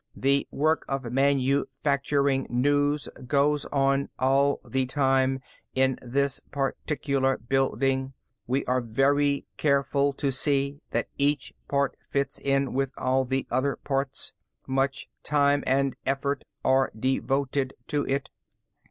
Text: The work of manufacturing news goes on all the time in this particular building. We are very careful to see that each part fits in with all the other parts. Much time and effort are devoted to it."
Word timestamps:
The 0.15 0.47
work 0.49 0.83
of 0.89 1.11
manufacturing 1.13 2.47
news 2.49 3.07
goes 3.27 3.65
on 3.65 4.09
all 4.17 4.59
the 4.67 4.87
time 4.87 5.41
in 5.75 5.99
this 6.01 6.39
particular 6.39 7.37
building. 7.37 8.13
We 8.47 8.65
are 8.65 8.81
very 8.81 9.45
careful 9.57 10.13
to 10.13 10.31
see 10.31 10.79
that 10.89 11.07
each 11.19 11.53
part 11.67 11.97
fits 12.01 12.39
in 12.39 12.73
with 12.73 12.91
all 12.97 13.25
the 13.25 13.45
other 13.51 13.75
parts. 13.75 14.33
Much 14.65 15.07
time 15.21 15.63
and 15.67 15.95
effort 16.03 16.45
are 16.65 16.91
devoted 16.99 17.75
to 17.89 18.03
it." 18.07 18.31